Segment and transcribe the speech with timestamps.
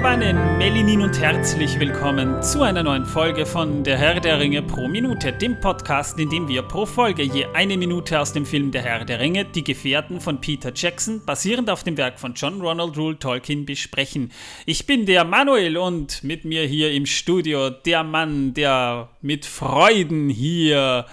[0.00, 4.88] Megowannen, Melinin und herzlich willkommen zu einer neuen Folge von Der Herr der Ringe pro
[4.88, 8.80] Minute, dem Podcast, in dem wir pro Folge je eine Minute aus dem Film Der
[8.80, 12.96] Herr der Ringe, Die Gefährten von Peter Jackson, basierend auf dem Werk von John Ronald
[12.96, 14.32] Rule Tolkien, besprechen.
[14.64, 20.30] Ich bin der Manuel und mit mir hier im Studio der Mann, der mit Freuden
[20.30, 21.04] hier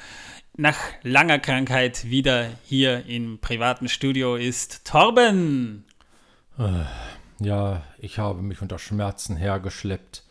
[0.55, 5.83] nach langer Krankheit wieder hier im privaten Studio ist, Torben.
[7.39, 10.23] Ja, ich habe mich unter Schmerzen hergeschleppt,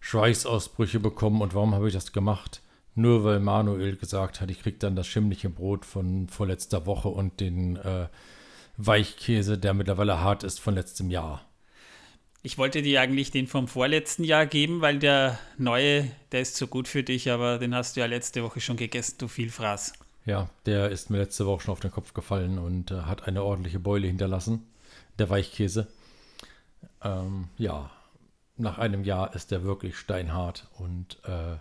[0.00, 2.60] Schweißausbrüche bekommen und warum habe ich das gemacht?
[2.94, 7.40] Nur weil Manuel gesagt hat, ich krieg dann das schimmliche Brot von vorletzter Woche und
[7.40, 8.08] den äh,
[8.76, 11.42] Weichkäse, der mittlerweile hart ist, von letztem Jahr.
[12.42, 16.66] Ich wollte dir eigentlich den vom vorletzten Jahr geben, weil der neue, der ist so
[16.66, 19.94] gut für dich, aber den hast du ja letzte Woche schon gegessen, du Vielfraß.
[20.26, 23.42] Ja, der ist mir letzte Woche schon auf den Kopf gefallen und äh, hat eine
[23.42, 24.66] ordentliche Beule hinterlassen,
[25.18, 25.88] der Weichkäse.
[27.02, 27.90] Ähm, ja,
[28.56, 31.56] nach einem Jahr ist der wirklich steinhart und äh,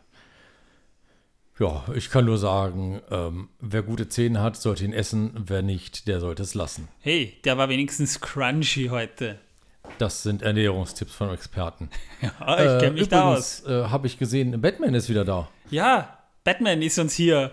[1.59, 6.08] ja, ich kann nur sagen, ähm, wer gute Zähne hat, sollte ihn essen, wer nicht,
[6.08, 6.88] der sollte es lassen.
[7.02, 9.39] Hey, der war wenigstens crunchy heute.
[9.98, 11.89] Das sind Ernährungstipps von Experten.
[12.22, 13.66] Ja, ich kenne mich da aus.
[13.66, 15.50] Äh, Habe ich gesehen, Batman ist wieder da.
[15.70, 17.52] Ja, Batman ist uns hier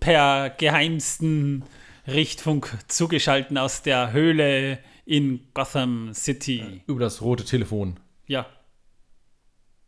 [0.00, 1.64] per geheimsten
[2.06, 4.78] Richtfunk zugeschalten aus der Höhle
[5.08, 6.82] in Gotham City.
[6.86, 7.98] Über das rote Telefon.
[8.26, 8.46] Ja,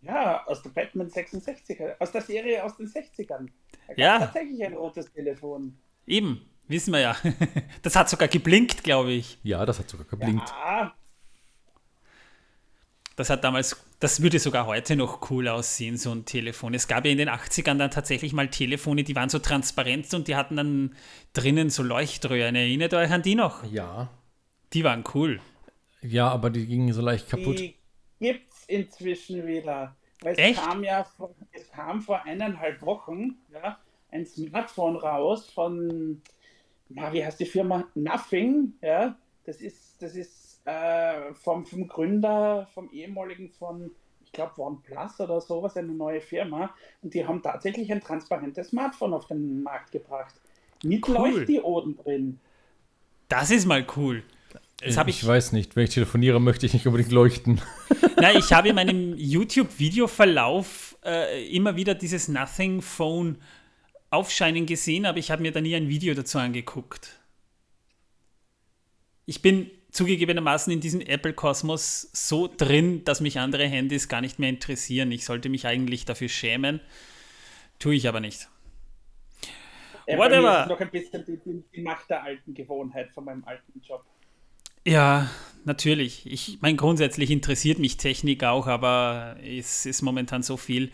[0.02, 3.50] Ja, aus der Batman 66er, aus der Serie aus den 60ern.
[3.88, 4.18] Da Ja.
[4.20, 5.77] tatsächlich ein rotes Telefon.
[6.06, 7.16] eben, wissen wir ja.
[7.82, 9.38] Das hat sogar geblinkt, glaube ich.
[9.42, 10.48] Ja, das hat sogar geblinkt.
[10.48, 10.94] Ja,
[13.16, 16.72] Das hat damals, das würde sogar heute noch cool aussehen, so ein Telefon.
[16.72, 20.28] Es gab ja in den 80ern dann tatsächlich mal Telefone, die waren so transparent und
[20.28, 20.96] die hatten dann
[21.34, 22.55] drinnen so Leuchtröhren.
[22.56, 23.70] Erinnert euch an die noch?
[23.70, 24.08] Ja.
[24.73, 25.41] Die waren cool.
[26.03, 27.58] Ja, aber die gingen so leicht kaputt.
[27.58, 27.77] die
[28.20, 29.97] gibt's inzwischen wieder.
[30.23, 30.63] Weil es Echt?
[30.63, 33.79] kam ja vor, es kam vor eineinhalb Wochen ja,
[34.11, 36.20] ein Smartphone raus von,
[36.89, 37.86] na, wie heißt die Firma?
[37.95, 39.17] Nothing, ja.
[39.45, 43.91] Das ist, das ist äh, vom, vom Gründer, vom ehemaligen von,
[44.23, 46.75] ich glaube, OnePlus oder sowas, eine neue Firma.
[47.02, 50.35] Und die haben tatsächlich ein transparentes Smartphone auf den Markt gebracht.
[50.85, 51.14] Mit Cool.
[51.14, 52.41] Leuchtdioden drin.
[53.29, 54.23] Das ist mal cool.
[54.80, 57.61] Das habe ich, ich weiß nicht, wenn ich telefoniere, möchte ich nicht unbedingt leuchten.
[58.17, 63.39] na, ich habe in meinem YouTube-Videoverlauf äh, immer wieder dieses Nothing Phone
[64.11, 67.20] aufscheinen gesehen, aber ich habe mir da nie ein Video dazu angeguckt.
[69.27, 74.48] Ich bin zugegebenermaßen in diesem Apple-Kosmos so drin, dass mich andere Handys gar nicht mehr
[74.48, 75.13] interessieren.
[75.13, 76.80] Ich sollte mich eigentlich dafür schämen,
[77.79, 78.48] tue ich aber nicht.
[80.07, 80.63] Äh, mir Whatever.
[80.63, 84.05] ist noch ein bisschen die, die, die Macht der alten Gewohnheit von meinem alten Job.
[84.86, 85.29] Ja,
[85.64, 86.27] natürlich.
[86.27, 90.91] Ich meine, grundsätzlich interessiert mich Technik auch, aber es ist momentan so viel,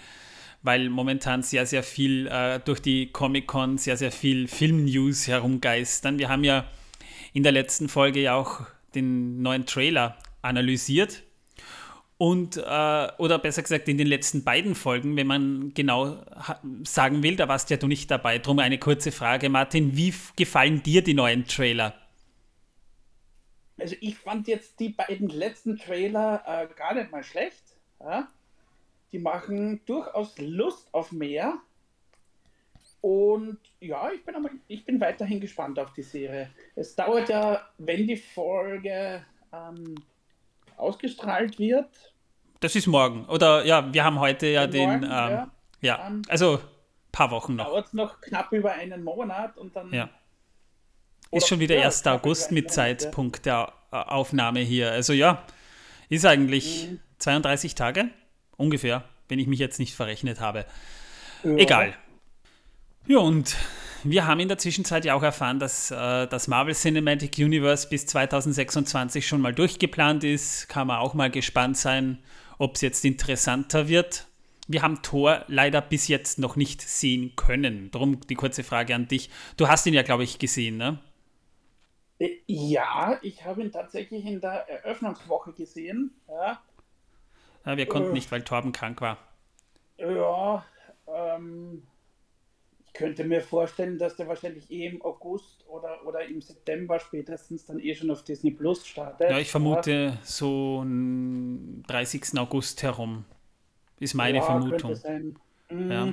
[0.63, 6.19] weil momentan sehr, sehr viel äh, durch die Comic-Con sehr, sehr viel Film-News herumgeistern.
[6.19, 6.67] Wir haben ja
[7.33, 8.63] in der letzten Folge ja auch
[8.95, 11.23] den neuen Trailer analysiert.
[12.19, 16.25] Und, äh, oder besser gesagt, in den letzten beiden Folgen, wenn man genau
[16.83, 18.39] sagen will, da warst ja du nicht dabei.
[18.39, 19.97] Drum eine kurze Frage, Martin.
[19.97, 21.95] Wie gefallen dir die neuen Trailer?
[23.79, 27.63] Also ich fand jetzt die beiden letzten Trailer äh, gar nicht mal schlecht.
[28.01, 28.29] Ja?
[29.13, 31.59] Die machen durchaus Lust auf mehr.
[33.03, 36.51] Und ja, ich bin, aber, ich bin weiterhin gespannt auf die Serie.
[36.75, 39.95] Es dauert ja, wenn die Folge ähm,
[40.77, 41.89] ausgestrahlt wird,
[42.61, 43.27] Das ist morgen.
[43.27, 44.89] Oder ja, wir haben heute ja den.
[44.89, 45.51] Morgen, ähm, ja.
[45.83, 46.61] ja, Ähm, also ein
[47.13, 47.67] paar Wochen noch.
[47.67, 50.09] dauert es noch knapp über einen Monat und dann Ja.
[51.31, 52.03] Ist schon wieder ja, 1.
[52.03, 52.71] knapp über August mit.
[52.71, 54.93] Zeitpunkt der äh, Aufnahme hier.
[54.93, 55.43] Also ja,
[56.09, 57.01] ist eigentlich Mhm.
[57.19, 58.11] 32 Tage
[58.57, 60.67] ungefähr, wenn ich mich jetzt nicht verrechnet habe.
[61.43, 61.57] Ja.
[61.57, 61.95] Egal.
[63.07, 63.57] Ja, und
[64.05, 68.07] wir haben in der Zwischenzeit ja auch erfahren, dass äh, das Marvel Cinematic Universe bis
[68.07, 70.69] 2026 schon mal durchgeplant ist.
[70.69, 72.19] Kann man auch mal gespannt sein,
[72.59, 74.27] ob es jetzt interessanter wird.
[74.69, 77.91] Wir haben Thor leider bis jetzt noch nicht sehen können.
[77.93, 79.31] Darum die kurze Frage an dich.
[79.57, 80.99] Du hast ihn ja, glaube ich, gesehen, ne?
[82.19, 86.15] Äh, Ja, ich habe ihn tatsächlich in der Eröffnungswoche gesehen.
[86.29, 86.63] Ja,
[87.65, 88.15] Ja, wir konnten Äh.
[88.15, 89.19] nicht, weil Torben krank war.
[89.99, 90.65] ja
[91.09, 91.83] ähm,
[92.87, 97.67] ich könnte mir vorstellen, dass der wahrscheinlich eh im August oder, oder im September spätestens
[97.67, 99.31] dann eh schon auf Disney Plus startet.
[99.31, 102.39] Ja, ich vermute so n- 30.
[102.39, 103.25] August herum.
[104.01, 104.95] Ist meine Ja, Vermutung.
[105.71, 105.91] Mhm.
[105.91, 106.13] Ja.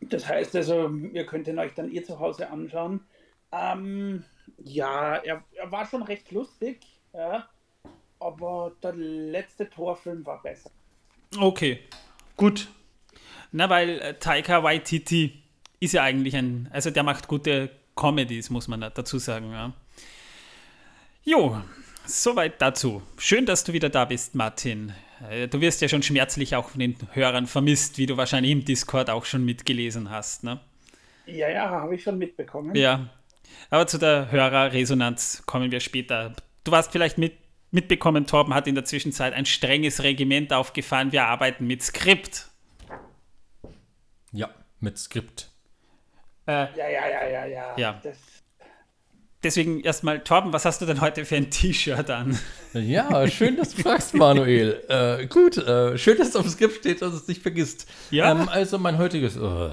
[0.00, 3.00] Das heißt also, ihr könnt ihn euch dann eh zu Hause anschauen.
[3.52, 4.24] Ähm,
[4.58, 6.80] ja, er, er war schon recht lustig.
[7.12, 7.48] Ja.
[8.18, 10.70] aber der letzte Torfilm war besser.
[11.38, 11.80] Okay,
[12.36, 12.68] gut.
[13.52, 15.42] Na, weil äh, Taika Waititi
[15.80, 19.50] ist ja eigentlich ein, also der macht gute Comedies, muss man dazu sagen.
[19.52, 19.72] Ja.
[21.24, 21.62] Jo,
[22.06, 23.02] soweit dazu.
[23.18, 24.92] Schön, dass du wieder da bist, Martin.
[25.30, 28.64] Äh, du wirst ja schon schmerzlich auch von den Hörern vermisst, wie du wahrscheinlich im
[28.64, 30.60] Discord auch schon mitgelesen hast, ne?
[31.26, 32.74] Ja, ja, habe ich schon mitbekommen.
[32.76, 33.08] Ja,
[33.70, 36.34] aber zu der Hörerresonanz kommen wir später.
[36.64, 37.34] Du warst vielleicht mit,
[37.70, 41.12] mitbekommen, Torben hat in der Zwischenzeit ein strenges Regiment aufgefahren.
[41.12, 42.48] Wir arbeiten mit Skript.
[44.32, 44.50] Ja,
[44.80, 45.50] mit Skript.
[46.46, 47.74] Äh, ja, ja, ja, ja, ja.
[47.76, 48.02] ja.
[49.42, 52.38] Deswegen erstmal, Torben, was hast du denn heute für ein T-Shirt an?
[52.72, 54.82] Ja, schön, dass du fragst, Manuel.
[54.88, 57.86] Äh, gut, äh, schön, dass es auf dem Skript steht, dass es nicht vergisst.
[58.10, 58.32] Ja.
[58.32, 59.70] Ähm, also mein heutiges uh,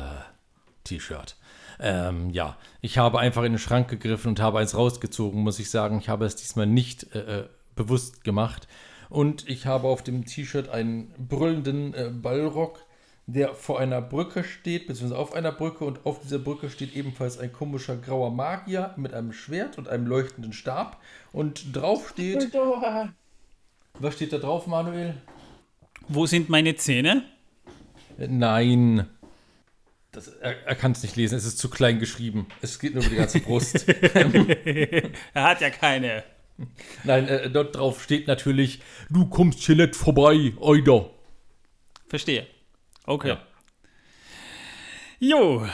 [0.83, 1.35] T-Shirt.
[1.79, 5.69] Ähm, ja, ich habe einfach in den Schrank gegriffen und habe eins rausgezogen, muss ich
[5.69, 5.99] sagen.
[5.99, 7.43] Ich habe es diesmal nicht äh, äh
[7.75, 8.67] bewusst gemacht.
[9.09, 12.85] Und ich habe auf dem T-Shirt einen brüllenden äh, Ballrock
[13.25, 17.39] der vor einer Brücke steht, beziehungsweise auf einer Brücke und auf dieser Brücke steht ebenfalls
[17.39, 20.99] ein komischer grauer Magier mit einem Schwert und einem leuchtenden Stab
[21.31, 22.53] und drauf steht.
[23.99, 25.15] Was steht da drauf, Manuel?
[26.09, 27.23] Wo sind meine Zähne?
[28.17, 29.07] Nein.
[30.13, 32.47] Das, er, er kann es nicht lesen, es ist zu klein geschrieben.
[32.61, 33.87] Es geht nur über die ganze Brust.
[33.89, 36.23] er hat ja keine.
[37.03, 38.79] Nein, äh, dort drauf steht natürlich,
[39.09, 41.09] du kommst hier nicht vorbei, Euder.
[42.07, 42.45] Verstehe.
[43.05, 43.29] Okay.
[43.29, 43.47] Ja.
[45.19, 45.67] Jo,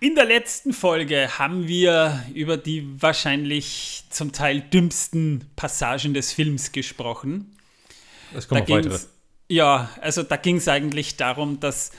[0.00, 6.72] in der letzten Folge haben wir über die wahrscheinlich zum Teil dümmsten Passagen des Films
[6.72, 7.54] gesprochen.
[8.34, 8.98] Es kommen da noch weitere.
[9.50, 11.92] Ja, also da ging es eigentlich darum, dass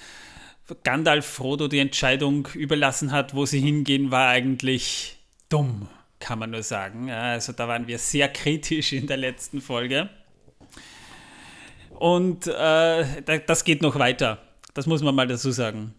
[0.84, 5.18] Gandalf Frodo die Entscheidung überlassen hat, wo sie hingehen, war eigentlich
[5.50, 5.88] dumm,
[6.20, 7.12] kann man nur sagen.
[7.12, 10.10] Also da waren wir sehr kritisch in der letzten Folge.
[11.92, 14.40] Und äh, das geht noch weiter.
[14.74, 15.94] Das muss man mal dazu sagen.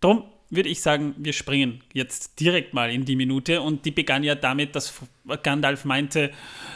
[0.00, 4.22] Drum würde ich sagen, wir springen jetzt direkt mal in die Minute und die begann
[4.22, 4.92] ja damit, dass
[5.42, 6.30] Gandalf meinte,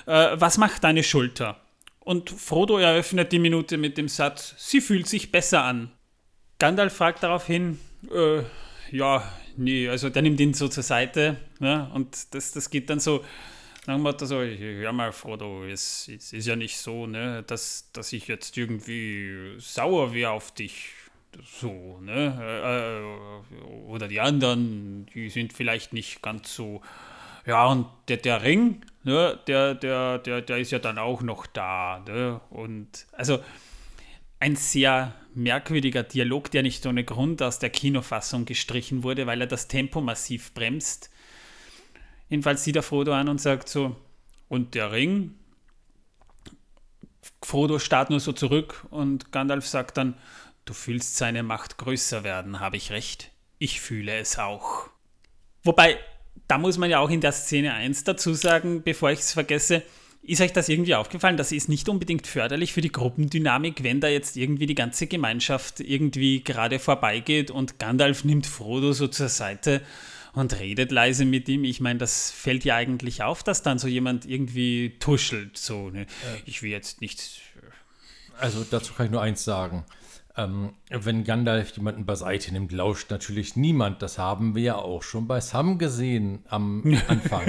[0.06, 1.60] äh, was macht deine Schulter?
[2.00, 5.92] Und Frodo eröffnet die Minute mit dem Satz, sie fühlt sich besser an.
[6.58, 7.78] Gandalf fragt daraufhin,
[8.12, 8.42] äh,
[8.90, 9.22] ja,
[9.56, 13.24] nee, also der nimmt ihn so zur Seite ja, und das, das geht dann so,
[13.86, 17.90] dann hat er so, hör mal, Frodo, es, es, ist ja nicht so, ne, dass,
[17.92, 20.90] dass ich jetzt irgendwie sauer wäre auf dich.
[21.60, 23.44] So, ne?
[23.50, 26.82] Äh, oder die anderen, die sind vielleicht nicht ganz so.
[27.46, 31.46] Ja, und der, der Ring, ne, der, der, der, der ist ja dann auch noch
[31.46, 32.02] da.
[32.06, 32.40] Ne?
[32.50, 33.40] Und also
[34.40, 39.46] ein sehr merkwürdiger Dialog, der nicht ohne Grund aus der Kinofassung gestrichen wurde, weil er
[39.46, 41.10] das Tempo massiv bremst.
[42.28, 43.96] Jedenfalls sieht er Frodo an und sagt so,
[44.48, 45.34] und der Ring?
[47.42, 50.14] Frodo starrt nur so zurück und Gandalf sagt dann,
[50.64, 53.30] du fühlst seine Macht größer werden, habe ich recht?
[53.58, 54.88] Ich fühle es auch.
[55.62, 55.98] Wobei,
[56.46, 59.82] da muss man ja auch in der Szene 1 dazu sagen, bevor ich es vergesse,
[60.22, 61.36] ist euch das irgendwie aufgefallen?
[61.36, 65.80] Das ist nicht unbedingt förderlich für die Gruppendynamik, wenn da jetzt irgendwie die ganze Gemeinschaft
[65.80, 69.80] irgendwie gerade vorbeigeht und Gandalf nimmt Frodo so zur Seite
[70.34, 71.64] und redet leise mit ihm.
[71.64, 75.56] Ich meine, das fällt ja eigentlich auf, dass dann so jemand irgendwie tuschelt.
[75.56, 76.06] So, ne?
[76.44, 77.40] Ich will jetzt nicht.
[78.38, 79.84] Also dazu kann ich nur eins sagen.
[80.38, 84.02] Ähm, wenn Gandalf jemanden beiseite nimmt, lauscht natürlich niemand.
[84.02, 87.42] Das haben wir ja auch schon bei Sam gesehen am Anfang.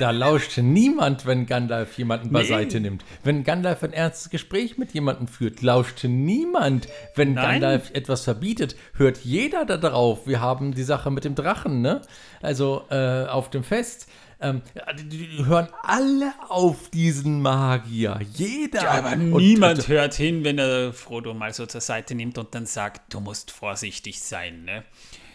[0.00, 2.88] da lauscht niemand, wenn Gandalf jemanden beiseite nee.
[2.88, 3.04] nimmt.
[3.22, 6.88] Wenn Gandalf ein ernstes Gespräch mit jemandem führt, lauscht niemand.
[7.14, 7.60] Wenn Nein.
[7.60, 10.26] Gandalf etwas verbietet, hört jeder da drauf.
[10.26, 12.02] Wir haben die Sache mit dem Drachen, ne?
[12.42, 14.08] Also äh, auf dem Fest
[14.40, 14.62] ähm,
[14.98, 18.20] die, die, hören alle auf diesen Magier.
[18.34, 18.82] Jeder.
[18.82, 22.38] Ja, aber und, niemand und, hört hin, wenn er Frodo mal so zur Seite nimmt
[22.38, 24.64] und dann sagt, du musst vorsichtig sein.
[24.64, 24.84] Ne?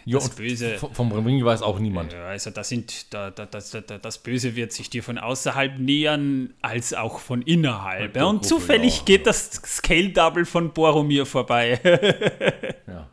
[0.06, 0.78] Ja, das Böse.
[0.78, 2.14] Vom Ring weiß auch niemand.
[2.14, 6.94] Also das, sind, da, da, das, das Böse wird sich dir von außerhalb nähern, als
[6.94, 8.16] auch von innerhalb.
[8.16, 9.04] Ja, und zufällig ja.
[9.06, 11.80] geht das Scale Double von Boromir vorbei.
[12.88, 13.10] ja.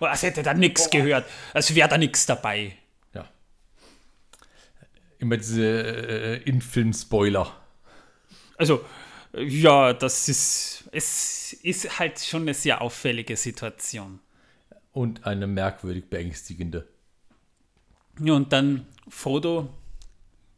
[0.00, 1.24] Als hätte da nichts gehört.
[1.52, 2.74] Als wäre da nichts dabei
[5.20, 7.54] immer diese äh, In-Film-Spoiler.
[8.56, 8.84] Also,
[9.36, 14.18] ja, das ist, es ist halt schon eine sehr auffällige Situation.
[14.92, 16.86] Und eine merkwürdig beängstigende.
[18.18, 19.70] Ja, und dann Frodo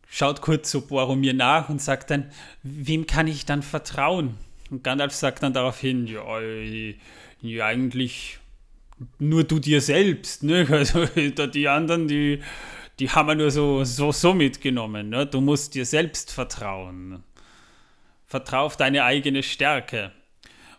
[0.09, 2.31] schaut kurz so Boromir nach und sagt dann,
[2.63, 4.37] wem kann ich dann vertrauen?
[4.71, 6.41] Und Gandalf sagt dann daraufhin, ja,
[7.41, 8.39] ja eigentlich
[9.19, 10.43] nur du dir selbst.
[10.43, 10.67] Ne?
[10.71, 12.41] Also die anderen, die
[13.03, 15.09] die haben wir nur so, so, so mitgenommen.
[15.09, 15.27] Ne?
[15.27, 17.25] Du musst dir selbst vertrauen.
[18.27, 20.13] vertrau auf deine eigene Stärke.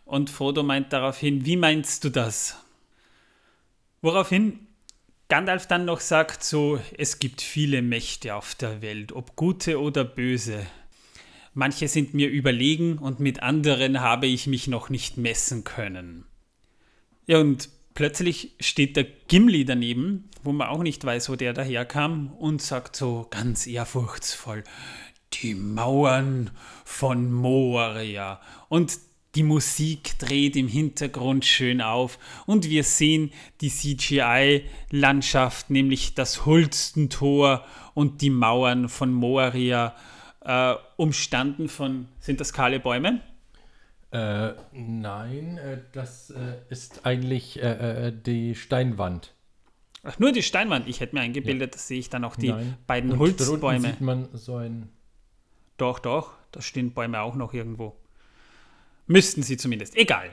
[0.05, 2.63] Und Frodo meint daraufhin, wie meinst du das?
[4.01, 4.67] Woraufhin
[5.27, 10.05] Gandalf dann noch sagt so, es gibt viele Mächte auf der Welt, ob gute oder
[10.05, 10.65] böse.
[11.53, 16.23] Manche sind mir überlegen und mit anderen habe ich mich noch nicht messen können.
[17.27, 22.33] Ja, und plötzlich steht der Gimli daneben, wo man auch nicht weiß, wo der daherkam,
[22.33, 24.63] und sagt so ganz ehrfurchtsvoll,
[25.33, 26.51] die Mauern
[26.85, 28.39] von Moria.
[28.69, 28.99] Und
[29.35, 33.31] die Musik dreht im Hintergrund schön auf und wir sehen
[33.61, 39.95] die CGI-Landschaft, nämlich das Hulstentor und die Mauern von Moria,
[40.41, 43.21] äh, umstanden von, sind das kahle Bäume?
[44.13, 49.33] Äh, nein, äh, das äh, ist eigentlich äh, äh, die Steinwand.
[50.03, 50.87] Ach, nur die Steinwand.
[50.87, 51.73] Ich hätte mir eingebildet, ja.
[51.73, 52.77] das sehe ich dann auch die nein.
[52.85, 53.87] beiden und Holzbäume.
[53.87, 54.89] sieht man so ein.
[55.77, 57.95] Doch, doch, da stehen Bäume auch noch irgendwo.
[59.07, 59.95] Müssten sie zumindest.
[59.95, 60.29] Egal.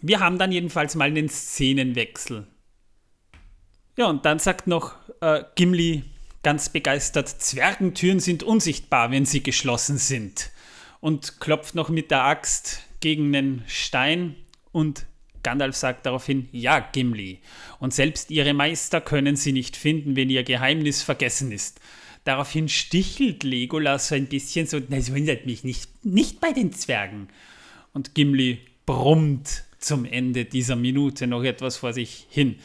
[0.00, 2.46] Wir haben dann jedenfalls mal einen Szenenwechsel.
[3.98, 6.04] Ja, und dann sagt noch äh, Gimli
[6.42, 10.50] ganz begeistert, Zwergentüren sind unsichtbar, wenn sie geschlossen sind.
[11.00, 14.34] Und klopft noch mit der Axt gegen den Stein
[14.72, 15.06] und
[15.42, 17.40] Gandalf sagt daraufhin, ja, Gimli.
[17.78, 21.80] Und selbst ihre Meister können sie nicht finden, wenn ihr Geheimnis vergessen ist.
[22.24, 27.28] Daraufhin stichelt Legolas so ein bisschen so, das wundert mich nicht, nicht bei den Zwergen.
[27.92, 32.56] Und Gimli brummt zum Ende dieser Minute noch etwas vor sich hin.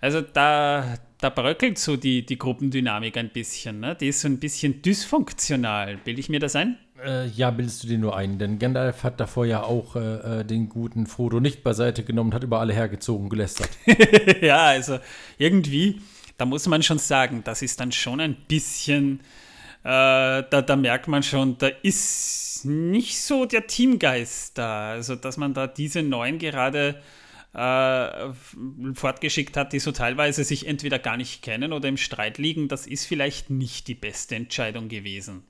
[0.00, 3.80] Also da, da bröckelt so die, die Gruppendynamik ein bisschen.
[3.80, 3.96] Ne?
[3.96, 5.96] Die ist so ein bisschen dysfunktional.
[5.98, 6.78] Bilde ich mir das ein?
[7.04, 8.38] Äh, ja, bildest du dir nur ein.
[8.38, 12.34] Denn Gandalf hat davor ja auch äh, äh den guten Frodo nicht beiseite genommen und
[12.34, 13.70] hat über alle hergezogen gelästert.
[14.40, 14.98] ja, also
[15.38, 16.00] irgendwie
[16.38, 19.20] da muss man schon sagen, das ist dann schon ein bisschen,
[19.82, 24.92] äh, da, da merkt man schon, da ist nicht so der Teamgeist da.
[24.92, 27.02] Also, dass man da diese neuen gerade
[27.54, 28.32] äh,
[28.94, 32.86] fortgeschickt hat, die so teilweise sich entweder gar nicht kennen oder im Streit liegen, das
[32.86, 35.42] ist vielleicht nicht die beste Entscheidung gewesen.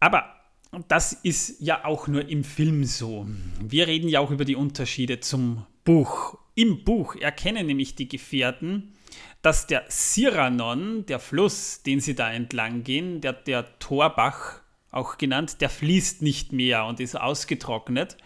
[0.00, 0.24] Aber
[0.88, 3.26] das ist ja auch nur im Film so.
[3.60, 8.96] Wir reden ja auch über die Unterschiede zum Buch im Buch erkennen nämlich die Gefährten,
[9.42, 15.60] dass der Siranon, der Fluss, den sie da entlang gehen, der, der Torbach auch genannt,
[15.60, 18.16] der fließt nicht mehr und ist ausgetrocknet.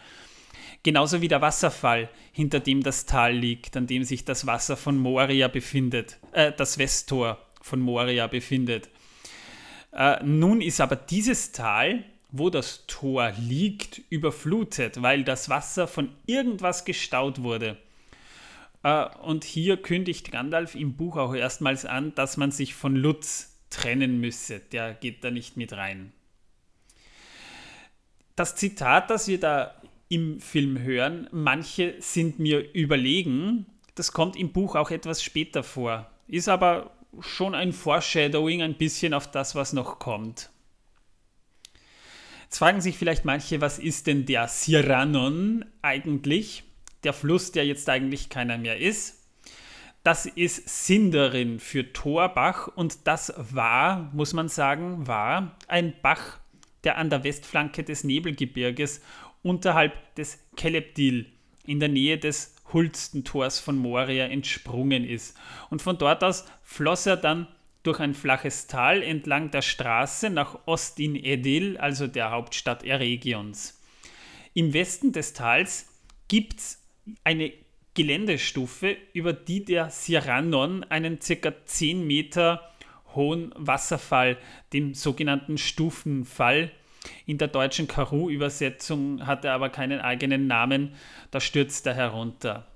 [0.83, 4.97] Genauso wie der Wasserfall, hinter dem das Tal liegt, an dem sich das Wasser von
[4.97, 8.89] Moria befindet, äh, das Westtor von Moria befindet.
[9.93, 16.09] Äh, nun ist aber dieses Tal, wo das Tor liegt, überflutet, weil das Wasser von
[16.27, 17.77] irgendwas gestaut wurde.
[18.83, 23.59] Äh, und hier kündigt Gandalf im Buch auch erstmals an, dass man sich von Lutz
[23.71, 24.61] trennen müsse.
[24.61, 26.13] Der geht da nicht mit rein.
[28.35, 29.75] Das Zitat, das wir da
[30.09, 36.11] im Film hören, manche sind mir überlegen, das kommt im Buch auch etwas später vor,
[36.29, 40.51] ist aber schon ein Foreshadowing ein bisschen auf das, was noch kommt.
[42.45, 46.65] Jetzt fragen sich vielleicht manche, was ist denn der Siranon eigentlich?
[47.05, 49.19] der Fluss, der jetzt eigentlich keiner mehr ist.
[50.05, 56.41] Das ist Sinderin für Torbach und das war, muss man sagen, war ein Bach,
[56.83, 59.01] der an der Westflanke des Nebelgebirges
[59.43, 61.27] unterhalb des Kelebdil
[61.65, 65.37] in der Nähe des Hulstentors von Moria entsprungen ist.
[65.71, 67.47] Und von dort aus floss er dann
[67.83, 73.81] durch ein flaches Tal entlang der Straße nach Ostin Edil, also der Hauptstadt Eregions.
[74.55, 75.89] Im Westen des Tals
[76.29, 76.83] gibt es
[77.25, 77.53] eine
[77.95, 81.53] Geländestufe, über die der Siranon einen ca.
[81.65, 82.73] 10 Meter
[83.15, 84.39] hohen Wasserfall,
[84.73, 86.71] dem sogenannten Stufenfall,
[87.27, 90.95] in der deutschen Karu-Übersetzung hat er aber keinen eigenen Namen,
[91.31, 92.67] da stürzt er herunter.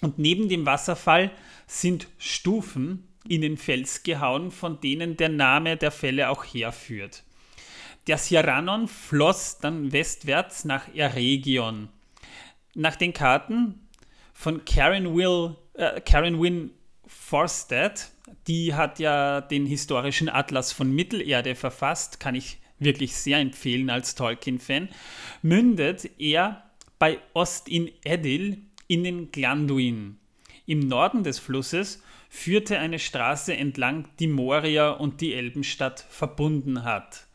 [0.00, 1.30] Und neben dem Wasserfall
[1.66, 7.24] sind Stufen in den Fels gehauen, von denen der Name der Fälle auch herführt.
[8.06, 11.88] Der Siranon floss dann westwärts nach Eregion
[12.76, 13.88] nach den Karten
[14.32, 16.70] von Karen, Will, äh, Karen Wynne
[17.06, 18.10] Forstead,
[18.46, 24.14] die hat ja den historischen Atlas von Mittelerde verfasst, kann ich wirklich sehr empfehlen als
[24.14, 24.88] Tolkien-Fan,
[25.42, 30.18] mündet er bei Ost in Edil in den Glanduin.
[30.66, 37.26] Im Norden des Flusses führte eine Straße entlang, die Moria und die Elbenstadt verbunden hat.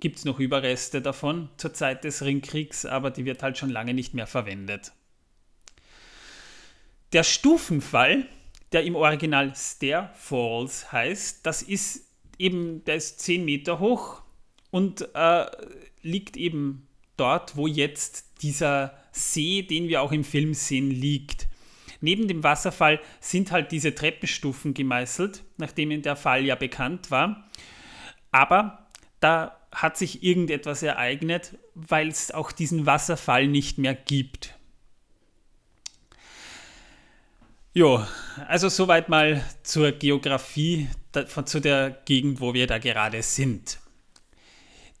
[0.00, 3.94] Gibt es noch Überreste davon zur Zeit des Ringkriegs, aber die wird halt schon lange
[3.94, 4.92] nicht mehr verwendet.
[7.12, 8.26] Der Stufenfall,
[8.72, 12.06] der im Original Stair Falls heißt, das ist
[12.38, 14.22] eben, der ist 10 Meter hoch
[14.70, 15.46] und äh,
[16.02, 21.48] liegt eben dort, wo jetzt dieser See, den wir auch im Film sehen, liegt.
[22.00, 27.48] Neben dem Wasserfall sind halt diese Treppenstufen gemeißelt, nachdem der Fall ja bekannt war.
[28.30, 28.86] Aber
[29.20, 34.54] da hat sich irgendetwas ereignet, weil es auch diesen Wasserfall nicht mehr gibt.
[37.74, 38.04] Jo,
[38.46, 40.88] also soweit mal zur Geografie,
[41.44, 43.78] zu der Gegend, wo wir da gerade sind.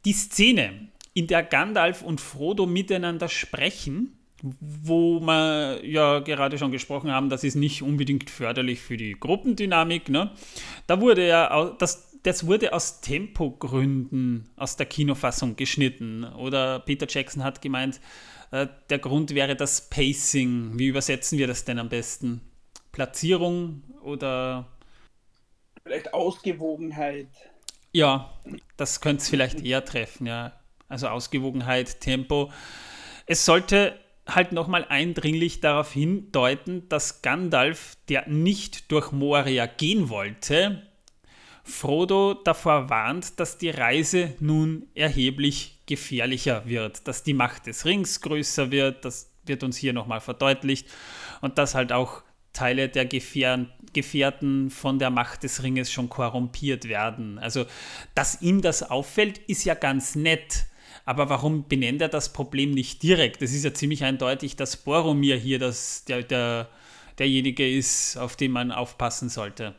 [0.04, 4.18] Die Szene, in der Gandalf und Frodo miteinander sprechen,
[4.60, 10.08] wo wir ja gerade schon gesprochen haben, das ist nicht unbedingt förderlich für die Gruppendynamik.
[10.08, 10.30] Ne?
[10.86, 16.24] Da wurde ja, das, das wurde aus Tempogründen aus der Kinofassung geschnitten.
[16.24, 18.00] Oder Peter Jackson hat gemeint,
[18.50, 20.78] äh, der Grund wäre das Pacing.
[20.78, 22.40] Wie übersetzen wir das denn am besten?
[22.92, 24.68] Platzierung oder.
[25.82, 27.28] Vielleicht Ausgewogenheit.
[27.92, 28.32] Ja,
[28.76, 30.52] das könnte es vielleicht eher treffen, ja.
[30.88, 32.50] Also Ausgewogenheit, Tempo.
[33.26, 40.82] Es sollte halt nochmal eindringlich darauf hindeuten, dass Gandalf, der nicht durch Moria gehen wollte,
[41.64, 48.22] Frodo davor warnt, dass die Reise nun erheblich gefährlicher wird, dass die Macht des Rings
[48.22, 50.88] größer wird, das wird uns hier nochmal verdeutlicht
[51.40, 52.22] und dass halt auch
[52.58, 57.38] Teile der Gefähr Gefährten von der Macht des Ringes schon korrumpiert werden.
[57.38, 57.64] Also,
[58.14, 60.66] dass ihm das auffällt, ist ja ganz nett.
[61.06, 63.40] Aber warum benennt er das Problem nicht direkt?
[63.40, 66.68] Es ist ja ziemlich eindeutig, dass Boromir hier das, der, der,
[67.18, 69.74] derjenige ist, auf den man aufpassen sollte.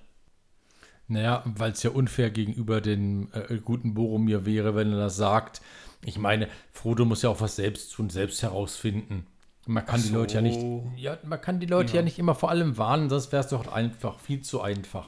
[1.07, 5.61] Naja, weil es ja unfair gegenüber dem äh, guten Boromir wäre, wenn er das sagt.
[6.03, 9.27] Ich meine, Frodo muss ja auch was selbst tun, selbst herausfinden.
[9.69, 10.07] Man kann so.
[10.07, 10.59] die Leute ja nicht,
[10.97, 13.49] ja, man kann die Leute ja, ja nicht immer vor allem warnen, sonst wäre es
[13.49, 15.07] doch einfach viel zu einfach.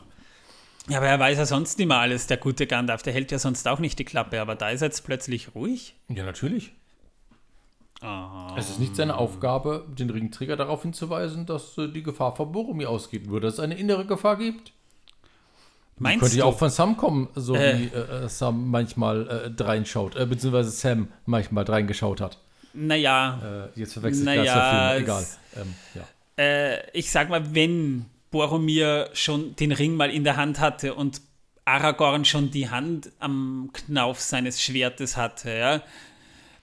[0.87, 3.01] Ja, aber er weiß ja sonst immer alles, der gute Gandalf.
[3.01, 5.95] Der hält ja sonst auch nicht die Klappe, aber da ist er jetzt plötzlich ruhig.
[6.09, 6.73] Ja, natürlich.
[8.01, 8.55] Ah.
[8.55, 12.91] Es ist nicht seine Aufgabe, den Ringträger darauf hinzuweisen, dass äh, die Gefahr von Boromir
[12.91, 14.73] ausgeht, nur dass es eine innere Gefahr gibt.
[15.97, 17.79] Meinst könnte ja auch von Sam kommen, so äh.
[17.79, 22.37] wie äh, Sam manchmal äh, dreinschaut, äh, beziehungsweise Sam manchmal reingeschaut hat.
[22.73, 23.69] Naja.
[23.75, 25.27] Äh, jetzt verwechselt naja, der Film, egal.
[25.57, 26.43] Ähm, ja.
[26.43, 31.21] äh, ich sag mal, wenn Boromir schon den Ring mal in der Hand hatte und
[31.65, 35.83] Aragorn schon die Hand am Knauf seines Schwertes hatte, ja,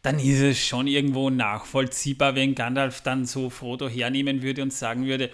[0.02, 5.06] dann ist es schon irgendwo nachvollziehbar, wenn Gandalf dann so Frodo hernehmen würde und sagen
[5.06, 5.30] würde,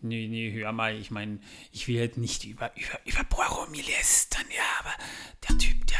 [0.00, 1.40] nee, nee, hör mal, ich meine,
[1.72, 4.92] ich will halt nicht über, über, über Boromir lästern, ja, aber
[5.48, 5.98] der Typ, der,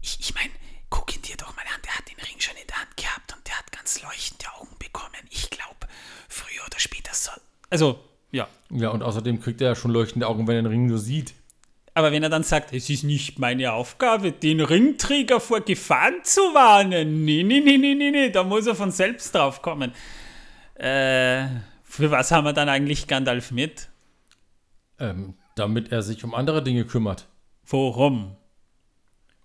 [0.00, 0.50] ich, ich meine,
[0.94, 3.34] guck ihn dir doch mal an, der hat den Ring schon in der Hand gehabt
[3.34, 5.26] und der hat ganz leuchtende Augen bekommen.
[5.30, 5.88] Ich glaube,
[6.28, 7.40] früher oder später soll.
[7.68, 7.98] Also,
[8.30, 8.46] ja.
[8.70, 11.34] Ja, und außerdem kriegt er ja schon leuchtende Augen, wenn er den Ring nur sieht.
[11.94, 16.40] Aber wenn er dann sagt, es ist nicht meine Aufgabe, den Ringträger vor Gefahren zu
[16.40, 17.24] warnen.
[17.24, 19.92] Nee, nee, nee, nee, nee, nee, da muss er von selbst drauf kommen.
[20.74, 21.46] Äh,
[21.82, 23.88] für was haben wir dann eigentlich Gandalf mit?
[25.00, 27.26] Ähm, damit er sich um andere Dinge kümmert.
[27.66, 28.36] Worum?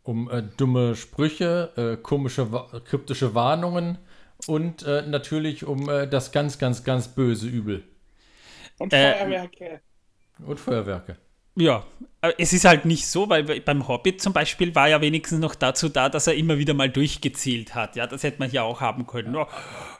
[0.03, 2.47] Um äh, dumme Sprüche, äh, komische,
[2.85, 3.97] kryptische Warnungen
[4.47, 7.83] und äh, natürlich um äh, das ganz, ganz, ganz böse Übel.
[8.77, 9.81] Und äh, Feuerwerke.
[10.45, 11.17] Und Feuerwerke.
[11.55, 11.85] Ja,
[12.37, 15.89] es ist halt nicht so, weil beim Hobbit zum Beispiel war ja wenigstens noch dazu
[15.89, 17.97] da, dass er immer wieder mal durchgezählt hat.
[17.97, 19.35] Ja, das hätte man hier auch haben können.
[19.35, 19.47] Ja,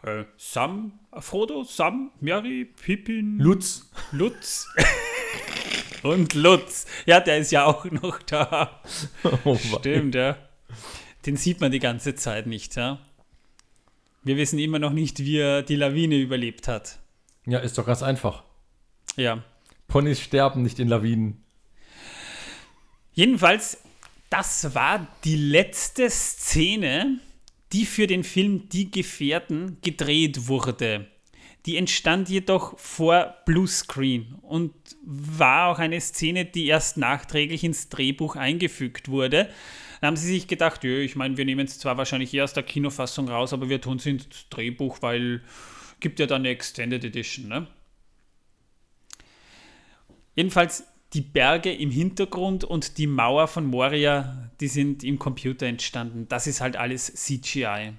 [0.03, 3.91] äh, Sam, Frodo, Sam, Mary, Pippin, Lutz.
[4.11, 4.67] Lutz.
[6.03, 6.85] Und Lutz.
[7.05, 8.81] Ja, der ist ja auch noch da.
[9.43, 10.37] Oh, Stimmt, ja.
[11.25, 12.99] Den sieht man die ganze Zeit nicht, ja.
[14.23, 16.99] Wir wissen immer noch nicht, wie er die Lawine überlebt hat.
[17.45, 18.43] Ja, ist doch ganz einfach.
[19.15, 19.43] Ja.
[19.87, 21.43] Ponys sterben nicht in Lawinen.
[23.13, 23.79] Jedenfalls,
[24.29, 27.19] das war die letzte Szene,
[27.73, 31.07] die für den Film Die Gefährten gedreht wurde.
[31.65, 38.35] Die entstand jedoch vor Bluescreen und war auch eine Szene, die erst nachträglich ins Drehbuch
[38.35, 39.49] eingefügt wurde.
[39.99, 42.53] Da haben sie sich gedacht, ja, ich meine, wir nehmen es zwar wahrscheinlich eher aus
[42.53, 45.41] der Kinofassung raus, aber wir tun es ins Drehbuch, weil
[45.99, 47.47] gibt ja dann eine Extended Edition.
[47.47, 47.67] Ne?
[50.35, 56.27] Jedenfalls die Berge im Hintergrund und die Mauer von Moria, die sind im Computer entstanden.
[56.29, 57.93] Das ist halt alles CGI.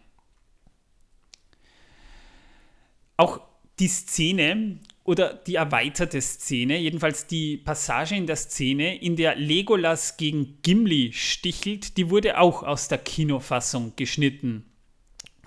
[3.16, 3.40] Auch
[3.80, 10.16] die Szene oder die erweiterte Szene, jedenfalls die Passage in der Szene, in der Legolas
[10.16, 14.64] gegen Gimli stichelt, die wurde auch aus der Kinofassung geschnitten.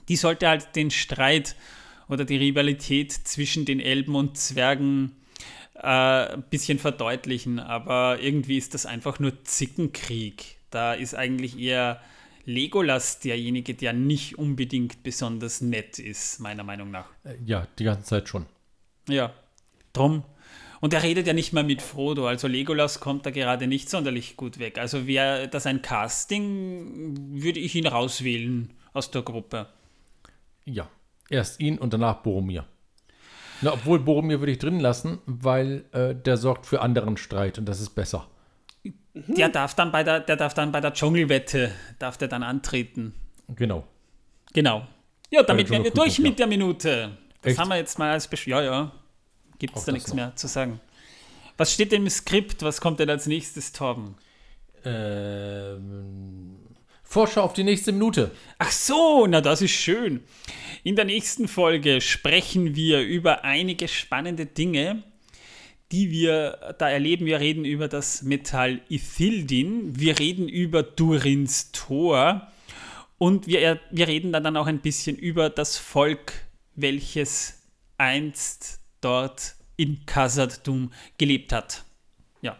[0.10, 1.56] Die sollte halt den Streit
[2.10, 5.16] oder die Rivalität zwischen den Elben und Zwergen
[5.76, 10.58] äh, ein bisschen verdeutlichen, aber irgendwie ist das einfach nur Zickenkrieg.
[10.72, 12.02] Da ist eigentlich eher
[12.46, 17.08] Legolas derjenige, der nicht unbedingt besonders nett ist, meiner Meinung nach.
[17.24, 18.46] Äh, ja, die ganze Zeit schon.
[19.08, 19.34] Ja,
[19.94, 20.24] drum.
[20.82, 24.36] Und er redet ja nicht mal mit Frodo, also Legolas kommt da gerade nicht sonderlich
[24.36, 24.78] gut weg.
[24.78, 29.68] Also wäre das ein Casting, würde ich ihn rauswählen aus der Gruppe.
[30.66, 30.90] Ja,
[31.30, 32.66] erst ihn und danach Boromir.
[33.62, 37.66] Na, obwohl Boromir würde ich drin lassen, weil äh, der sorgt für anderen Streit und
[37.66, 38.28] das ist besser.
[39.14, 43.14] Der darf dann bei der, der darf dann bei der Dschungelwette, darf der dann antreten.
[43.50, 43.88] Genau.
[44.54, 44.88] Genau.
[45.30, 46.24] Ja, damit wären wir durch ja.
[46.24, 47.18] mit der Minute.
[47.42, 47.60] Das Echt?
[47.60, 48.92] haben wir jetzt mal als Besch Ja, ja.
[49.60, 50.16] Gibt es da nichts noch.
[50.16, 50.80] mehr zu sagen.
[51.58, 52.64] Was steht denn im Skript?
[52.64, 54.16] Was kommt denn als nächstes, Torben?
[54.84, 56.58] Ähm,
[57.04, 58.32] Vorschau auf die nächste Minute.
[58.58, 60.24] Ach so, na das ist schön.
[60.84, 65.04] In der nächsten Folge sprechen wir über einige spannende Dinge,
[65.94, 67.28] die wir da erleben.
[67.28, 72.48] Wir reden über das Metall Ithildin, wir reden über Durins Tor
[73.20, 76.34] und wir, wir reden dann, dann auch ein bisschen über das Volk,
[76.74, 77.62] welches
[78.00, 81.86] einst dort in Khazad-dûm gelebt hat.
[82.42, 82.58] Ja.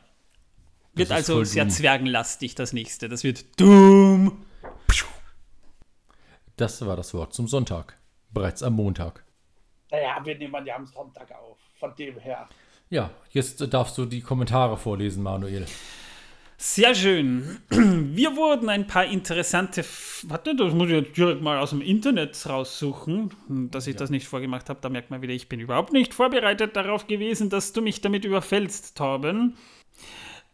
[0.94, 1.72] Wird also sehr Doom.
[1.72, 3.10] zwergenlastig, das nächste.
[3.10, 4.46] Das wird Doom.
[6.56, 7.98] Das war das Wort zum Sonntag.
[8.30, 9.24] Bereits am Montag.
[9.90, 11.58] Naja, wir nehmen ja am Sonntag auf.
[11.80, 12.48] Von dem her.
[12.90, 15.66] Ja, jetzt darfst du die Kommentare vorlesen, Manuel.
[16.58, 17.60] Sehr schön.
[17.70, 19.84] Wir wurden ein paar interessante.
[20.24, 23.32] Warte, das muss ich jetzt direkt mal aus dem Internet raussuchen,
[23.70, 24.80] dass ich das nicht vorgemacht habe.
[24.82, 28.24] Da merkt man wieder, ich bin überhaupt nicht vorbereitet darauf gewesen, dass du mich damit
[28.24, 29.58] überfällst, Torben.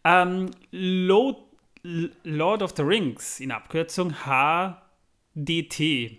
[0.03, 4.15] Ähm, Lord of the Rings, in Abkürzung
[5.35, 6.17] HDT.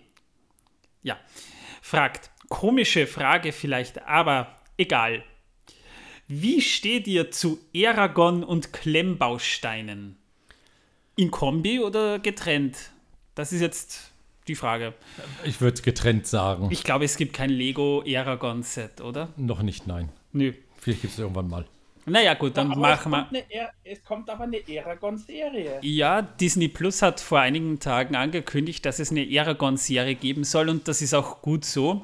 [1.03, 1.17] Ja,
[1.81, 2.31] fragt.
[2.47, 5.23] Komische Frage vielleicht, aber egal.
[6.33, 10.15] Wie steht ihr zu Eragon und Klemmbausteinen?
[11.17, 12.91] In Kombi oder getrennt?
[13.35, 14.13] Das ist jetzt
[14.47, 14.93] die Frage.
[15.43, 16.69] Ich würde getrennt sagen.
[16.71, 19.27] Ich glaube, es gibt kein Lego Eragon Set, oder?
[19.35, 20.07] Noch nicht, nein.
[20.31, 20.53] Nö.
[20.77, 21.65] Vielleicht gibt es irgendwann mal.
[22.05, 23.69] Naja, gut, dann Aber machen wir.
[23.83, 25.79] es kommt aber eine Eragon-Serie.
[25.81, 30.87] Ja, Disney Plus hat vor einigen Tagen angekündigt, dass es eine Eragon-Serie geben soll und
[30.87, 32.03] das ist auch gut so.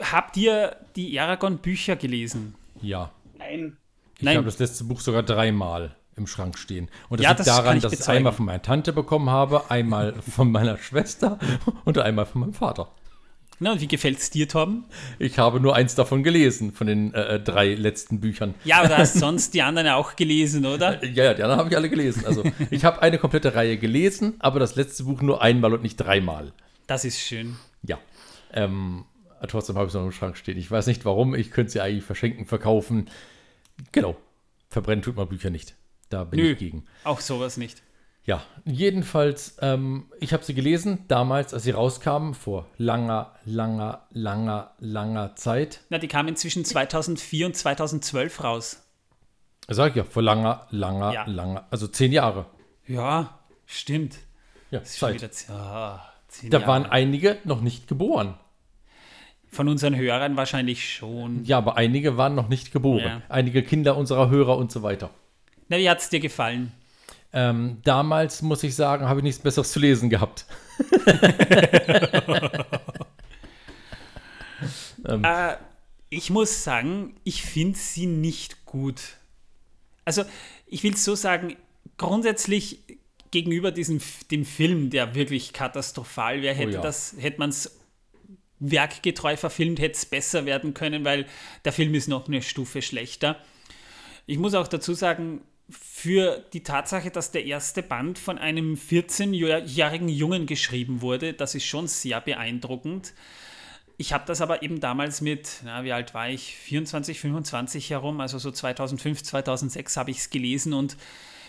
[0.00, 2.54] Habt ihr die Eragon-Bücher gelesen?
[2.82, 3.10] Ja.
[3.38, 3.76] Nein.
[4.18, 4.36] Ich Nein.
[4.36, 6.88] habe das letzte Buch sogar dreimal im Schrank stehen.
[7.08, 9.30] Und das Ja, liegt das daran, ich dass ich es einmal von meiner Tante bekommen
[9.30, 11.38] habe, einmal von meiner Schwester
[11.84, 12.88] und einmal von meinem Vater.
[13.58, 14.84] Na, und wie gefällt es dir, Torben?
[15.20, 18.54] Ich habe nur eins davon gelesen, von den äh, drei letzten Büchern.
[18.64, 21.04] Ja, aber du hast sonst die anderen auch gelesen, oder?
[21.04, 22.26] Ja, ja, die anderen habe ich alle gelesen.
[22.26, 25.96] Also ich habe eine komplette Reihe gelesen, aber das letzte Buch nur einmal und nicht
[25.96, 26.52] dreimal.
[26.88, 27.56] Das ist schön.
[27.82, 27.98] Ja.
[28.52, 29.04] Ähm,
[29.48, 30.58] trotzdem habe ich es noch im Schrank stehen.
[30.58, 31.34] Ich weiß nicht warum.
[31.34, 33.08] Ich könnte sie eigentlich verschenken, verkaufen.
[33.92, 34.16] Genau.
[34.68, 35.74] Verbrennen tut man Bücher nicht.
[36.08, 36.52] Da bin Nö.
[36.52, 36.84] ich gegen.
[37.04, 37.82] Auch sowas nicht.
[38.24, 44.74] Ja, jedenfalls, ähm, ich habe sie gelesen, damals, als sie rauskamen, vor langer, langer, langer,
[44.78, 45.80] langer Zeit.
[45.88, 48.82] Na, die kamen zwischen 2004 und 2012 raus.
[49.68, 51.24] Sag ich ja, vor langer, langer, Ja.
[51.26, 52.46] langer, also zehn Jahre.
[52.86, 54.18] Ja, stimmt.
[54.70, 55.14] Ja, Das ist Zeit.
[55.14, 56.70] wieder ah, zehn Da Jahre.
[56.70, 58.38] waren einige noch nicht geboren.
[59.52, 61.44] Von unseren Hörern wahrscheinlich schon.
[61.44, 63.04] Ja, aber einige waren noch nicht geboren.
[63.04, 63.22] Ja.
[63.28, 65.10] Einige Kinder unserer Hörer und so weiter.
[65.68, 66.72] Na, wie hat es dir gefallen?
[67.34, 70.46] Ähm, damals, muss ich sagen, habe ich nichts Besseres zu lesen gehabt.
[75.04, 75.56] Äh,
[76.10, 79.00] ich muss sagen, ich finde sie nicht gut.
[80.04, 80.22] Also,
[80.66, 81.56] ich will es so sagen,
[81.98, 82.78] grundsätzlich
[83.32, 86.80] gegenüber diesem dem Film, der wirklich katastrophal wäre, hätte ja.
[86.80, 87.81] das, hätte man es
[88.62, 91.26] werkgetreu verfilmt, hätte es besser werden können, weil
[91.64, 93.36] der Film ist noch eine Stufe schlechter.
[94.26, 100.08] Ich muss auch dazu sagen, für die Tatsache, dass der erste Band von einem 14-jährigen
[100.08, 103.14] Jungen geschrieben wurde, das ist schon sehr beeindruckend.
[103.96, 106.56] Ich habe das aber eben damals mit, na, wie alt war ich?
[106.56, 110.96] 24, 25 herum, also so 2005, 2006 habe ich es gelesen und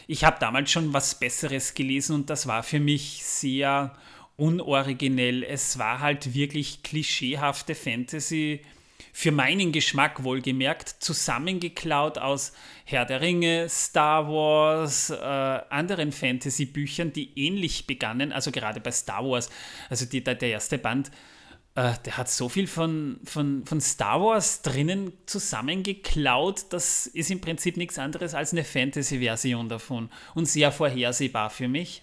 [0.07, 3.95] ich habe damals schon was Besseres gelesen und das war für mich sehr
[4.37, 5.43] unoriginell.
[5.43, 8.61] Es war halt wirklich klischeehafte Fantasy,
[9.15, 12.53] für meinen Geschmack wohlgemerkt, zusammengeklaut aus
[12.85, 19.23] Herr der Ringe, Star Wars, äh, anderen Fantasy-Büchern, die ähnlich begannen, also gerade bei Star
[19.23, 19.49] Wars,
[19.89, 21.11] also die, der, erste Band,
[21.75, 27.39] äh, der hat so viel von, von, von Star Wars drinnen zusammengeklaut, das ist im
[27.41, 32.02] Prinzip nichts anderes als eine Fantasy-Version davon und sehr vorhersehbar für mich.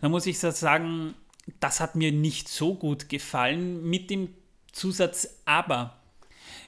[0.00, 1.14] Da muss ich sagen,
[1.60, 4.34] das hat mir nicht so gut gefallen mit dem
[4.72, 6.00] Zusatz aber.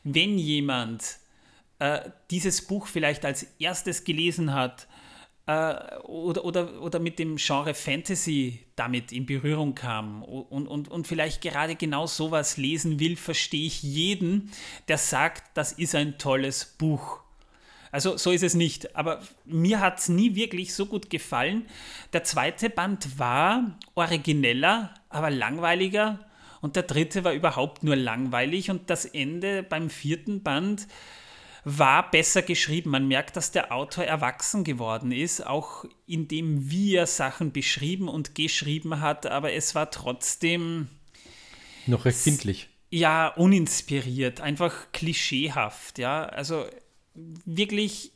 [0.05, 1.19] Wenn jemand
[1.79, 4.89] äh, dieses Buch vielleicht als erstes gelesen hat
[5.47, 11.07] äh, oder, oder, oder mit dem Genre Fantasy damit in Berührung kam und, und, und
[11.07, 14.51] vielleicht gerade genau sowas lesen will, verstehe ich jeden,
[14.89, 17.21] der sagt, das ist ein tolles Buch.
[17.91, 18.97] Also so ist es nicht.
[18.97, 21.67] Aber mir hat es nie wirklich so gut gefallen.
[22.13, 26.21] Der zweite Band war origineller, aber langweiliger.
[26.61, 28.71] Und der dritte war überhaupt nur langweilig.
[28.71, 30.87] Und das Ende beim vierten Band
[31.65, 32.91] war besser geschrieben.
[32.91, 38.09] Man merkt, dass der Autor erwachsen geworden ist, auch in dem, wie er Sachen beschrieben
[38.09, 40.89] und geschrieben hat, aber es war trotzdem
[41.87, 42.69] noch recht kindlich.
[42.91, 46.25] Ja, uninspiriert, einfach klischeehaft, ja.
[46.25, 46.65] Also
[47.45, 48.13] wirklich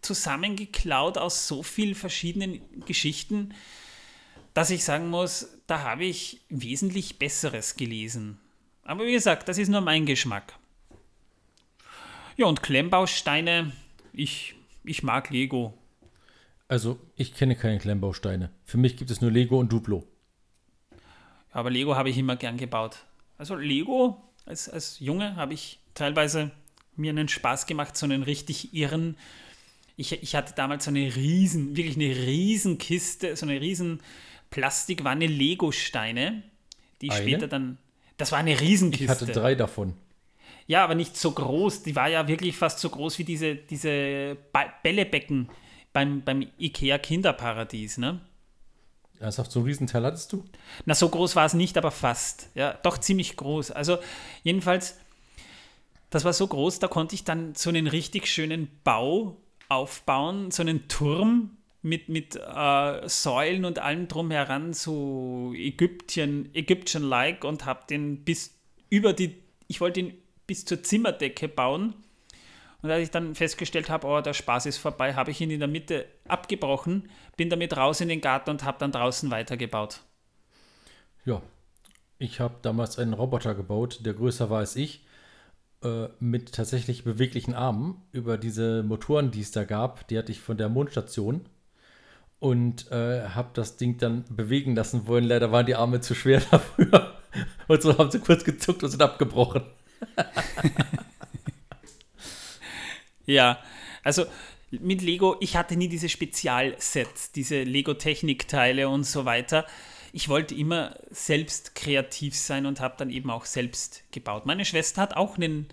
[0.00, 3.54] zusammengeklaut aus so vielen verschiedenen Geschichten,
[4.52, 8.38] dass ich sagen muss, da habe ich wesentlich Besseres gelesen.
[8.82, 10.54] Aber wie gesagt, das ist nur mein Geschmack.
[12.36, 13.72] Ja, und Klemmbausteine,
[14.12, 14.54] ich,
[14.84, 15.76] ich mag Lego.
[16.68, 18.50] Also, ich kenne keine Klemmbausteine.
[18.64, 20.06] Für mich gibt es nur Lego und Duplo.
[21.50, 23.04] Aber Lego habe ich immer gern gebaut.
[23.38, 26.50] Also Lego, als, als Junge habe ich teilweise
[26.96, 29.16] mir einen Spaß gemacht, so einen richtig irren.
[29.96, 34.00] Ich, ich hatte damals so eine riesen, wirklich eine riesen Kiste, so eine riesen
[34.50, 36.42] Plastikwanne Lego-Steine,
[37.00, 37.20] die Eine?
[37.20, 37.78] später dann.
[38.16, 39.04] Das war eine Riesenkiste.
[39.04, 39.94] Ich hatte drei davon.
[40.66, 41.82] Ja, aber nicht so groß.
[41.82, 45.48] Die war ja wirklich fast so groß wie diese, diese ba Bällebecken
[45.92, 48.20] beim, beim IKEA Kinderparadies, ne?
[49.20, 50.44] Ernsthaft, so einen Riesenteil hattest du?
[50.84, 52.48] Na, so groß war es nicht, aber fast.
[52.54, 53.70] Ja, doch ziemlich groß.
[53.70, 53.98] Also,
[54.42, 54.98] jedenfalls,
[56.14, 59.36] das war so groß, da konnte ich dann so einen richtig schönen Bau
[59.68, 67.42] aufbauen, so einen Turm mit, mit äh, Säulen und allem drum heran, so Ägyptien, Ägyptian-like
[67.42, 68.54] und habe den bis
[68.90, 70.14] über die, ich wollte ihn
[70.46, 71.94] bis zur Zimmerdecke bauen.
[72.80, 75.58] Und als ich dann festgestellt habe, oh, der Spaß ist vorbei, habe ich ihn in
[75.58, 80.02] der Mitte abgebrochen, bin damit raus in den Garten und habe dann draußen weitergebaut.
[81.24, 81.42] Ja.
[82.18, 85.04] Ich habe damals einen Roboter gebaut, der größer war als ich,
[85.84, 90.08] äh, mit tatsächlich beweglichen Armen über diese Motoren, die es da gab.
[90.08, 91.42] Die hatte ich von der Mondstation
[92.40, 95.24] und äh, habe das Ding dann bewegen lassen wollen.
[95.24, 97.14] Leider waren die Arme zu schwer dafür.
[97.68, 99.62] Und so haben sie kurz gezuckt und sind abgebrochen.
[103.26, 103.58] Ja,
[104.02, 104.26] also
[104.70, 109.66] mit Lego, ich hatte nie diese Spezialsets, diese Lego-Technikteile und so weiter.
[110.16, 114.46] Ich wollte immer selbst kreativ sein und habe dann eben auch selbst gebaut.
[114.46, 115.66] Meine Schwester hat auch einen,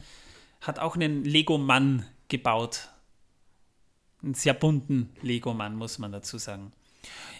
[0.62, 2.90] hat auch einen Lego-Mann gebaut.
[4.24, 6.72] Einen sehr bunten Lego-Mann, muss man dazu sagen.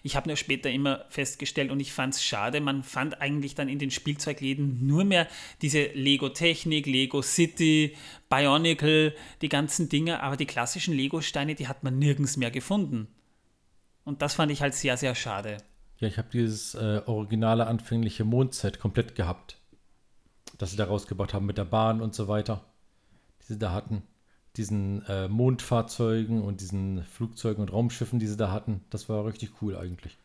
[0.04, 3.68] Ich habe nur später immer festgestellt und ich fand es schade, man fand eigentlich dann
[3.68, 5.28] in den Spielzeugläden nur mehr
[5.64, 7.98] diese Lego-Technik, Lego City,
[8.30, 13.08] Bionicle, die ganzen Dinge, aber die klassischen Lego-Steine, die hat man nirgends mehr gefunden.
[14.04, 15.58] Und das fand ich halt sehr, sehr schade.
[16.02, 19.58] Ja, ich habe dieses äh, originale anfängliche Mondset komplett gehabt.
[20.58, 22.66] Das sie da rausgebaut haben mit der Bahn und so weiter.
[23.42, 24.02] Die sie da hatten.
[24.58, 28.82] Diesen äh, Mondfahrzeugen und diesen Flugzeugen und Raumschiffen, die sie da hatten.
[28.90, 30.18] Das war richtig cool eigentlich.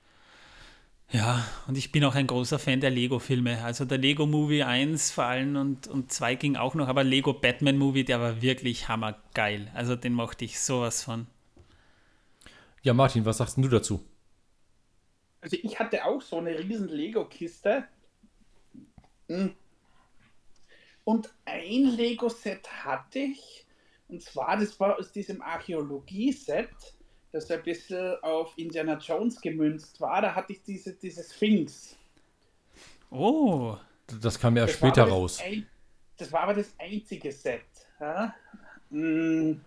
[1.13, 3.63] Ja, und ich bin auch ein großer Fan der Lego-Filme.
[3.63, 7.35] Also der Lego Movie 1 vor allem und, und 2 ging auch noch, aber Lego
[7.35, 9.71] Batman Movie, der war wirklich hammergeil.
[9.75, 11.27] Also den mochte ich sowas von.
[12.83, 14.03] Ja, Martin, was sagst du dazu?
[15.47, 17.85] Also ich hatte auch so eine riesen Lego-Kiste.
[19.29, 19.55] Hm.
[21.05, 23.65] Und ein Lego-Set hatte ich.
[24.09, 26.69] Und zwar, das war aus diesem Archäologie-Set,
[27.31, 30.21] das ein bisschen auf Indiana Jones gemünzt war.
[30.21, 31.95] Da hatte ich diese, diese Sphinx.
[33.13, 33.77] Oh,
[34.21, 35.41] Das kam ja erst Das später raus.
[35.45, 35.69] ein-
[36.17, 37.63] Das war aber das einzige Set.
[38.01, 38.35] Ja?
[38.91, 39.61] Hm,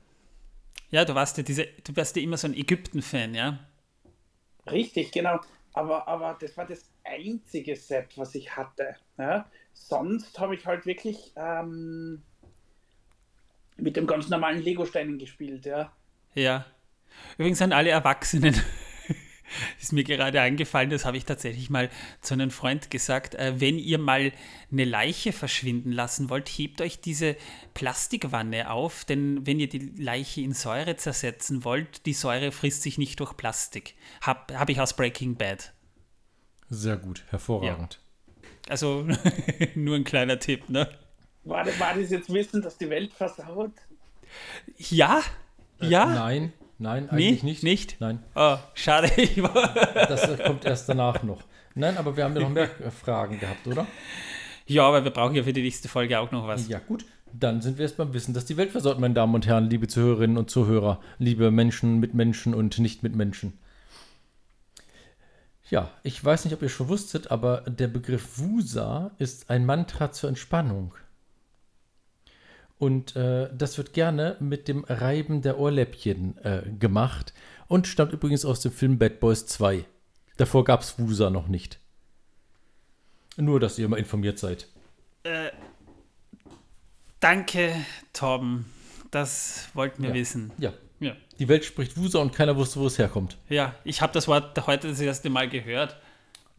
[0.92, 3.60] ja, du warst ja diese, du warst ja immer so ein Ägypten-Fan, ja?
[4.70, 5.39] Richtig, genau.
[5.80, 8.98] Aber, aber das war das einzige Set, was ich hatte.
[9.18, 9.46] Ja?
[9.72, 12.22] Sonst habe ich halt wirklich ähm,
[13.78, 15.94] mit dem ganz normalen Lego-Steinen gespielt, ja.
[16.34, 16.65] Ja.
[17.38, 18.62] Übrigens an alle Erwachsenen.
[19.82, 21.90] Ist mir gerade eingefallen, das habe ich tatsächlich mal
[22.22, 23.36] zu einem Freund gesagt.
[23.36, 24.32] Äh, wenn ihr mal
[24.72, 27.36] eine Leiche verschwinden lassen wollt, hebt euch diese
[27.74, 32.98] Plastikwanne auf, denn wenn ihr die Leiche in Säure zersetzen wollt, die Säure frisst sich
[32.98, 33.96] nicht durch Plastik.
[34.22, 35.74] Habe hab ich aus Breaking Bad.
[36.70, 38.00] Sehr gut, hervorragend.
[38.68, 39.08] Also
[39.76, 40.90] nur ein kleiner Tipp, ne?
[41.44, 43.72] War das, war das jetzt Wissen, dass die Welt versaut?
[44.78, 45.22] Ja?
[45.80, 46.06] Ja?
[46.06, 47.63] Nein, nein, eigentlich nicht.
[47.63, 48.02] nicht?
[48.02, 49.10] Nein, Oh, schade.
[49.94, 51.44] Das äh, kommt erst danach noch.
[51.76, 53.86] Nein, aber wir haben ja noch mehr äh, Fragen gehabt, oder?
[54.65, 56.68] ja, aber wir brauchen ja für die nächste Folge auch noch was.
[56.68, 57.06] Ja, gut.
[57.32, 59.88] Dann sind wir erst beim Wissen, dass die Welt versorgt, meine Damen und Herren, liebe
[59.88, 63.54] Zuhörerinnen und Zuhörer, liebe Menschen mit Menschen und nicht mit Menschen.
[65.70, 70.12] Ja, ich weiß nicht, ob ihr schon wusstet, aber der Begriff Wusa ist ein Mantra
[70.12, 70.96] zur Entspannung.
[72.80, 77.34] Und äh, das wird gerne mit dem Reiben der Ohrläppchen äh, gemacht
[77.68, 79.84] und stammt übrigens aus dem Film Bad Boys 2.
[80.38, 81.78] Davor gab es Wusa noch nicht.
[83.36, 84.68] Nur, dass ihr mal informiert seid.
[85.24, 85.50] Äh,
[87.20, 87.74] danke,
[88.13, 88.65] Torben.
[89.12, 90.15] Das wollten wir Ja.
[90.15, 90.52] wissen.
[90.58, 91.15] Ja, Ja.
[91.38, 93.38] die Welt spricht Wusa und keiner wusste, wo es herkommt.
[93.50, 95.98] Ja, ich habe das Wort heute das erste Mal gehört.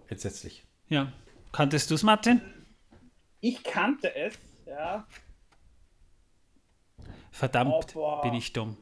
[0.09, 0.64] Entsetzlich.
[0.88, 1.12] Ja.
[1.52, 2.40] Kanntest du es, Martin?
[3.40, 4.35] Ich kannte es,
[4.66, 5.06] ja.
[7.30, 8.76] Verdammt, Aber- bin ich dumm.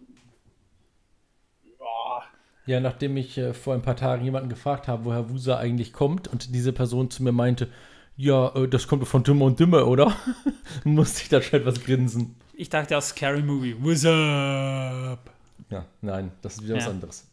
[1.79, 2.23] ja.
[2.67, 6.29] Ja, nachdem ich äh, vor ein paar Tagen jemanden gefragt habe, woher Wusa eigentlich kommt
[6.29, 7.71] und diese Person zu mir meinte,
[8.17, 10.15] ja, äh, das kommt doch von Dümmer und Dümmer, oder?
[10.85, 12.37] Musste ich da schon etwas grinsen.
[12.55, 13.75] Ich dachte aus Scary Movie.
[13.81, 15.31] What's up?
[15.71, 16.91] Ja, nein, das ist wieder was Ja.
[16.91, 17.27] anderes.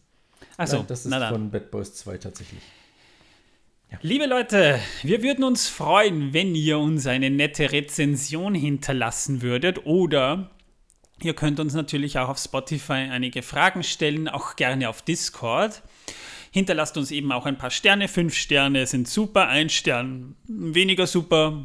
[0.57, 2.61] Achso, das ist na von Bad Boys 2 tatsächlich.
[4.01, 10.49] Liebe Leute, wir würden uns freuen, wenn ihr uns eine nette Rezension hinterlassen würdet oder
[11.21, 15.81] ihr könnt uns natürlich auch auf Spotify einige Fragen stellen, auch gerne auf Discord.
[16.51, 18.07] Hinterlasst uns eben auch ein paar Sterne.
[18.07, 21.63] Fünf Sterne sind super, ein Stern weniger super,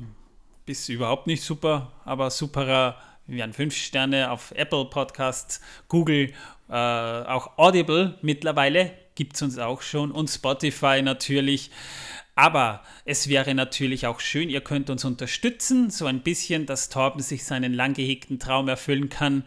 [0.66, 6.32] bis überhaupt nicht super, aber superer wären fünf Sterne auf Apple Podcasts, Google,
[6.68, 11.70] äh, auch Audible mittlerweile gibt es uns auch schon und Spotify natürlich.
[12.40, 17.20] Aber es wäre natürlich auch schön, ihr könnt uns unterstützen, so ein bisschen, dass Torben
[17.20, 19.44] sich seinen lang gehegten Traum erfüllen kann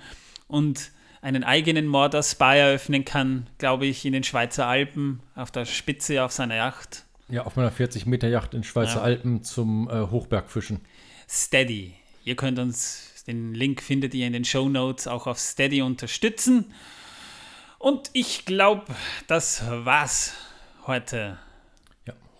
[0.48, 5.66] und einen eigenen Mordor Spy eröffnen kann, glaube ich, in den Schweizer Alpen auf der
[5.66, 7.04] Spitze auf seiner Yacht.
[7.30, 9.02] Ja, auf meiner 40 Meter Yacht in Schweizer Ja.
[9.02, 10.80] Alpen zum äh, Hochbergfischen.
[11.28, 11.96] Steady.
[12.26, 16.72] Ihr könnt uns, den Link findet ihr in den Show Notes, auch auf Steady unterstützen.
[17.80, 18.86] Und ich glaube,
[19.26, 20.36] das war's
[20.86, 21.40] heute.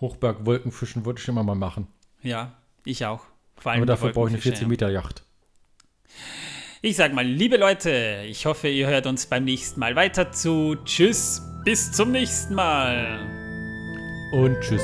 [0.00, 1.86] Hochberg-Wolkenfischen wollte ich immer mal machen.
[2.22, 2.52] Ja,
[2.84, 3.22] ich auch.
[3.56, 4.68] Vor Aber die dafür brauche ich eine Wolkenfische, 40 ja.
[4.68, 5.22] Meter Yacht.
[6.82, 10.76] Ich sag mal, liebe Leute, ich hoffe, ihr hört uns beim nächsten Mal weiter zu.
[10.84, 13.20] Tschüss, bis zum nächsten Mal.
[14.32, 14.82] Und tschüss.